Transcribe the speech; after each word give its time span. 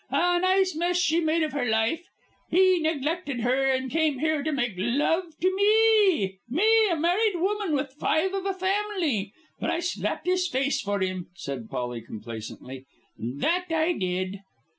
A 0.09 0.39
nice 0.39 0.73
mess 0.75 0.97
she 0.97 1.19
made 1.19 1.43
of 1.43 1.53
her 1.53 1.67
life. 1.69 2.07
He 2.49 2.79
neglected 2.79 3.41
her, 3.41 3.67
and 3.67 3.91
came 3.91 4.17
here 4.17 4.41
to 4.41 4.51
make 4.51 4.73
love 4.75 5.37
to 5.39 5.55
me 5.55 6.39
me, 6.49 6.89
a 6.89 6.95
married 6.95 7.35
woman 7.35 7.75
with 7.75 7.93
five 7.93 8.33
of 8.33 8.47
a 8.47 8.53
family. 8.55 9.31
But 9.59 9.69
I 9.69 9.79
slapped 9.79 10.25
his 10.25 10.47
face 10.47 10.81
for 10.81 11.01
him," 11.01 11.27
said 11.35 11.69
Polly, 11.69 12.01
complacently, 12.01 12.87
"that 13.19 13.65
I 13.71 13.91
did." 13.93 14.39